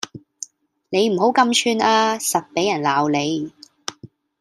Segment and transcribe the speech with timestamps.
[0.89, 3.53] 你唔好咁串呀實畀人鬧你